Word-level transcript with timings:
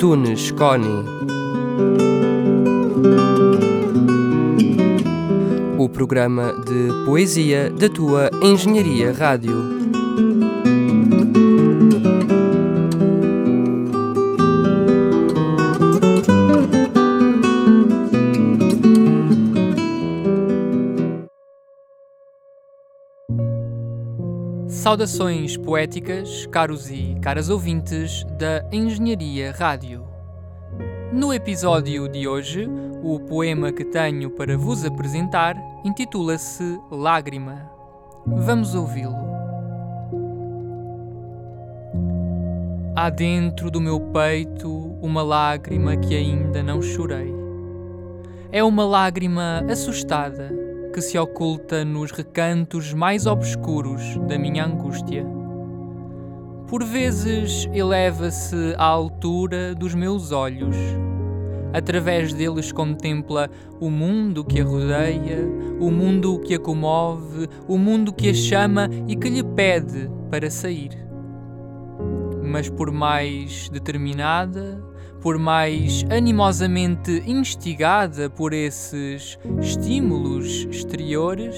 Tunes 0.00 0.50
Coni. 0.52 1.04
O 5.76 5.90
programa 5.90 6.54
de 6.54 7.04
poesia 7.04 7.68
da 7.68 7.86
tua 7.90 8.30
Engenharia 8.42 9.12
Rádio. 9.12 9.79
Saudações 24.80 25.58
poéticas, 25.58 26.46
caros 26.46 26.90
e 26.90 27.14
caras 27.20 27.50
ouvintes 27.50 28.24
da 28.38 28.66
Engenharia 28.72 29.52
Rádio. 29.52 30.08
No 31.12 31.34
episódio 31.34 32.08
de 32.08 32.26
hoje, 32.26 32.66
o 33.02 33.20
poema 33.20 33.72
que 33.72 33.84
tenho 33.84 34.30
para 34.30 34.56
vos 34.56 34.82
apresentar 34.82 35.54
intitula-se 35.84 36.80
Lágrima. 36.90 37.70
Vamos 38.24 38.74
ouvi-lo. 38.74 39.18
Há 42.96 43.10
dentro 43.10 43.70
do 43.70 43.82
meu 43.82 44.00
peito 44.00 44.96
uma 45.02 45.22
lágrima 45.22 45.94
que 45.98 46.16
ainda 46.16 46.62
não 46.62 46.80
chorei. 46.80 47.34
É 48.50 48.64
uma 48.64 48.86
lágrima 48.86 49.62
assustada 49.70 50.69
que 50.90 51.00
se 51.00 51.16
oculta 51.16 51.84
nos 51.84 52.10
recantos 52.10 52.92
mais 52.92 53.26
obscuros 53.26 54.18
da 54.28 54.36
minha 54.36 54.64
angústia. 54.64 55.24
Por 56.66 56.84
vezes 56.84 57.68
eleva-se 57.72 58.74
à 58.76 58.84
altura 58.84 59.74
dos 59.74 59.94
meus 59.94 60.32
olhos. 60.32 60.76
Através 61.72 62.32
deles 62.32 62.72
contempla 62.72 63.48
o 63.80 63.88
mundo 63.88 64.44
que 64.44 64.60
a 64.60 64.64
rodeia, 64.64 65.48
o 65.80 65.90
mundo 65.90 66.40
que 66.40 66.54
a 66.54 66.58
comove, 66.58 67.48
o 67.68 67.78
mundo 67.78 68.12
que 68.12 68.30
a 68.30 68.34
chama 68.34 68.88
e 69.06 69.14
que 69.14 69.28
lhe 69.28 69.44
pede 69.44 70.10
para 70.30 70.50
sair. 70.50 70.90
Mas 72.42 72.68
por 72.68 72.90
mais 72.90 73.68
determinada, 73.68 74.89
por 75.20 75.38
mais 75.38 76.04
animosamente 76.10 77.22
instigada 77.26 78.30
por 78.30 78.52
esses 78.52 79.38
estímulos 79.60 80.66
exteriores, 80.70 81.56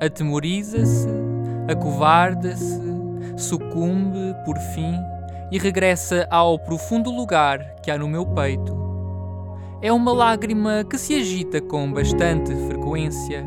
atemoriza-se, 0.00 1.08
acovarda-se, 1.70 2.80
sucumbe, 3.36 4.34
por 4.44 4.56
fim, 4.74 4.94
e 5.50 5.58
regressa 5.58 6.26
ao 6.30 6.58
profundo 6.58 7.10
lugar 7.10 7.76
que 7.82 7.90
há 7.90 7.98
no 7.98 8.08
meu 8.08 8.24
peito. 8.24 8.74
É 9.82 9.92
uma 9.92 10.12
lágrima 10.12 10.84
que 10.88 10.96
se 10.96 11.14
agita 11.14 11.60
com 11.60 11.92
bastante 11.92 12.54
frequência. 12.66 13.44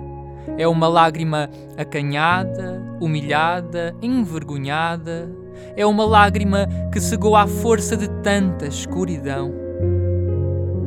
É 0.58 0.68
uma 0.68 0.88
lágrima 0.88 1.50
acanhada, 1.76 2.84
humilhada, 3.02 3.96
envergonhada, 4.02 5.28
é 5.76 5.86
uma 5.86 6.06
lágrima 6.06 6.68
que 6.92 7.00
cegou 7.00 7.36
à 7.36 7.48
força 7.48 7.96
de 7.96 8.10
tanta 8.22 8.66
escuridão. 8.68 9.54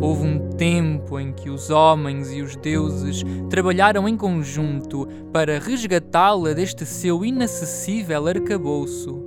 Houve 0.00 0.26
um 0.26 0.50
tempo 0.50 1.18
em 1.18 1.32
que 1.32 1.50
os 1.50 1.70
homens 1.70 2.32
e 2.32 2.40
os 2.40 2.54
deuses 2.56 3.24
trabalharam 3.50 4.08
em 4.08 4.16
conjunto 4.16 5.08
para 5.32 5.58
resgatá-la 5.58 6.52
deste 6.52 6.86
seu 6.86 7.24
inacessível 7.24 8.26
arcabouço. 8.28 9.24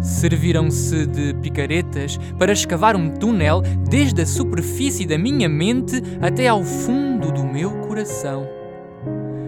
Serviram-se 0.00 1.06
de 1.06 1.34
picaretas 1.34 2.18
para 2.38 2.52
escavar 2.52 2.96
um 2.96 3.10
túnel 3.10 3.62
desde 3.88 4.22
a 4.22 4.26
superfície 4.26 5.06
da 5.06 5.18
minha 5.18 5.48
mente 5.48 6.02
até 6.20 6.48
ao 6.48 6.62
fundo 6.62 7.30
do 7.30 7.44
meu 7.44 7.70
coração 7.86 8.63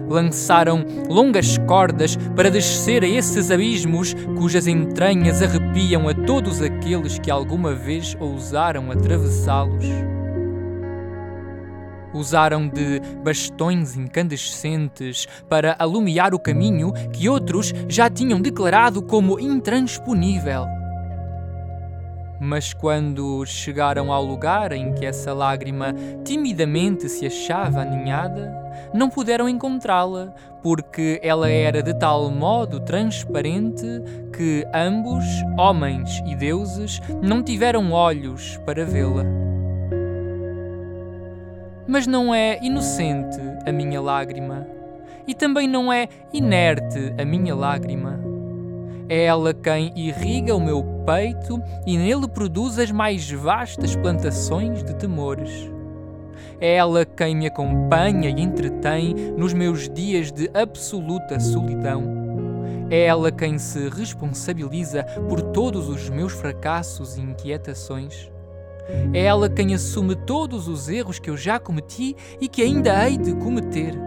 lançaram 0.07 0.85
longas 1.09 1.57
cordas 1.59 2.15
para 2.35 2.49
descer 2.49 3.03
a 3.03 3.07
esses 3.07 3.51
abismos 3.51 4.13
cujas 4.37 4.67
entranhas 4.67 5.41
arrepiam 5.41 6.07
a 6.07 6.13
todos 6.13 6.61
aqueles 6.61 7.19
que 7.19 7.31
alguma 7.31 7.73
vez 7.73 8.15
ousaram 8.19 8.91
atravessá-los. 8.91 9.85
Usaram 12.13 12.67
de 12.67 12.99
bastões 13.23 13.95
incandescentes 13.95 15.27
para 15.49 15.75
alumiar 15.77 16.33
o 16.33 16.39
caminho 16.39 16.91
que 17.13 17.29
outros 17.29 17.73
já 17.87 18.09
tinham 18.09 18.41
declarado 18.41 19.01
como 19.01 19.39
intransponível. 19.39 20.65
Mas 22.39 22.73
quando 22.73 23.45
chegaram 23.45 24.11
ao 24.11 24.23
lugar 24.23 24.71
em 24.71 24.93
que 24.93 25.05
essa 25.05 25.33
lágrima 25.33 25.93
timidamente 26.23 27.09
se 27.09 27.25
achava 27.25 27.81
aninhada, 27.81 28.53
não 28.93 29.09
puderam 29.09 29.49
encontrá-la, 29.49 30.33
porque 30.61 31.19
ela 31.23 31.49
era 31.49 31.81
de 31.81 31.93
tal 31.93 32.29
modo 32.29 32.79
transparente 32.79 33.85
que 34.35 34.65
ambos, 34.73 35.25
homens 35.57 36.21
e 36.25 36.35
deuses, 36.35 37.01
não 37.21 37.41
tiveram 37.41 37.91
olhos 37.91 38.57
para 38.65 38.85
vê-la. 38.85 39.23
Mas 41.87 42.05
não 42.05 42.35
é 42.35 42.59
inocente 42.61 43.39
a 43.65 43.71
minha 43.71 44.01
lágrima, 44.01 44.67
e 45.27 45.33
também 45.33 45.67
não 45.67 45.91
é 45.91 46.07
inerte 46.33 47.13
a 47.17 47.25
minha 47.25 47.55
lágrima. 47.55 48.26
É 49.09 49.23
ela 49.23 49.53
quem 49.53 49.93
irriga 49.95 50.53
o 50.53 50.59
meu 50.59 50.83
peito 51.05 51.61
e 51.85 51.97
nele 51.97 52.27
produz 52.27 52.77
as 52.77 52.91
mais 52.91 53.31
vastas 53.31 53.95
plantações 53.95 54.83
de 54.83 54.93
temores. 54.95 55.71
É 56.59 56.75
ela 56.75 57.05
quem 57.05 57.35
me 57.35 57.47
acompanha 57.47 58.29
e 58.29 58.41
entretém 58.41 59.13
nos 59.37 59.53
meus 59.53 59.87
dias 59.87 60.31
de 60.31 60.49
absoluta 60.53 61.39
solidão. 61.39 62.03
É 62.89 63.05
ela 63.05 63.31
quem 63.31 63.57
se 63.57 63.89
responsabiliza 63.89 65.03
por 65.29 65.41
todos 65.41 65.87
os 65.87 66.09
meus 66.09 66.33
fracassos 66.33 67.17
e 67.17 67.21
inquietações. 67.21 68.31
É 69.13 69.25
ela 69.25 69.49
quem 69.49 69.73
assume 69.73 70.15
todos 70.15 70.67
os 70.67 70.89
erros 70.89 71.19
que 71.19 71.29
eu 71.29 71.37
já 71.37 71.59
cometi 71.59 72.15
e 72.39 72.47
que 72.47 72.61
ainda 72.61 73.07
hei 73.07 73.17
de 73.17 73.33
cometer. 73.35 74.06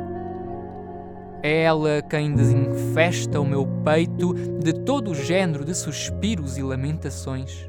É 1.43 1.63
ela 1.63 2.03
quem 2.03 2.35
desinfesta 2.35 3.41
o 3.41 3.47
meu 3.47 3.67
peito 3.83 4.35
de 4.35 4.75
todo 4.75 5.13
o 5.13 5.15
género 5.15 5.65
de 5.65 5.75
suspiros 5.75 6.59
e 6.59 6.63
lamentações. 6.63 7.69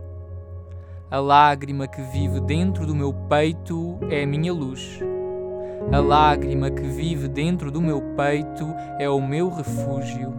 A 1.09 1.19
lágrima 1.19 1.87
que 1.87 2.01
vive 2.01 2.41
dentro 2.41 2.85
do 2.85 2.93
meu 2.93 3.13
peito 3.13 3.97
é 4.09 4.23
a 4.23 4.27
minha 4.27 4.51
luz. 4.51 4.99
A 5.89 5.99
lágrima 5.99 6.69
que 6.69 6.83
vive 6.83 7.29
dentro 7.29 7.71
do 7.71 7.81
meu 7.81 8.01
peito 8.15 8.67
é 8.99 9.09
o 9.09 9.21
meu 9.21 9.49
refúgio. 9.49 10.33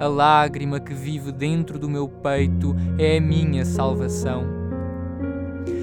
A 0.00 0.08
lágrima 0.08 0.80
que 0.80 0.92
vive 0.92 1.30
dentro 1.30 1.78
do 1.78 1.88
meu 1.88 2.08
peito 2.08 2.74
é 2.98 3.16
a 3.16 3.20
minha 3.20 3.64
salvação. 3.64 4.65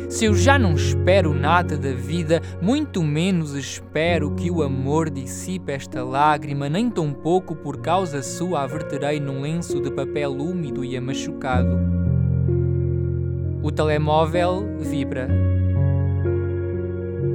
Se 0.10 0.26
eu 0.26 0.36
já 0.36 0.60
não 0.60 0.74
espero 0.74 1.34
nada 1.34 1.78
da 1.78 1.92
vida, 1.92 2.42
muito 2.62 3.02
menos 3.02 3.54
espero 3.56 4.32
que 4.36 4.52
o 4.52 4.62
amor 4.62 5.10
dissipe 5.10 5.72
esta 5.72 6.04
lágrima, 6.04 6.70
nem 6.70 6.90
tão 6.90 7.12
pouco 7.14 7.56
por 7.56 7.78
causa 7.78 8.22
sua 8.22 8.64
a 8.64 8.68
verterei 8.68 9.20
num 9.20 9.42
lenço 9.42 9.82
de 9.82 9.92
papel 9.92 10.32
úmido 10.34 10.84
e 10.84 10.96
amachucado. 10.96 11.80
O 13.62 13.72
telemóvel 13.72 14.78
vibra. 14.80 15.28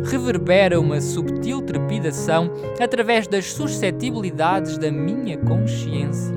Reverbera 0.05 0.81
uma 0.81 1.01
subtil 1.01 1.61
trepidação 1.63 2.51
através 2.81 3.27
das 3.27 3.47
suscetibilidades 3.47 4.79
da 4.79 4.91
minha 4.91 5.37
consciência. 5.39 6.35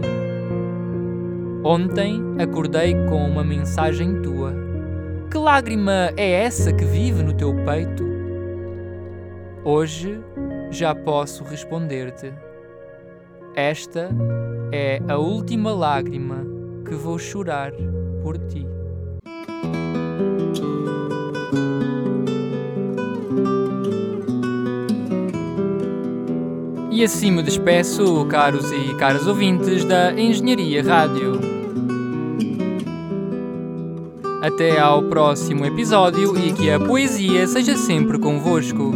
Ontem 1.63 2.19
acordei 2.39 2.95
com 3.07 3.23
uma 3.23 3.43
mensagem 3.43 4.21
tua. 4.21 4.70
Que 5.31 5.37
lágrima 5.37 6.11
é 6.17 6.43
essa 6.43 6.73
que 6.73 6.83
vive 6.83 7.23
no 7.23 7.31
teu 7.31 7.55
peito? 7.63 8.03
Hoje 9.63 10.19
já 10.69 10.93
posso 10.93 11.45
responder-te. 11.45 12.33
Esta 13.55 14.09
é 14.73 14.99
a 15.07 15.17
última 15.17 15.73
lágrima 15.73 16.45
que 16.85 16.93
vou 16.95 17.17
chorar 17.17 17.71
por 18.21 18.37
ti. 18.39 18.67
E 26.91 27.05
assim 27.05 27.31
me 27.31 27.41
despeço, 27.41 28.25
caros 28.25 28.69
e 28.69 28.97
caras 28.97 29.25
ouvintes 29.25 29.85
da 29.85 30.11
Engenharia 30.11 30.83
Rádio. 30.83 31.60
Até 34.41 34.79
ao 34.79 35.03
próximo 35.03 35.63
episódio 35.65 36.35
e 36.35 36.51
que 36.51 36.71
a 36.71 36.79
poesia 36.79 37.45
seja 37.47 37.77
sempre 37.77 38.17
convosco. 38.17 38.91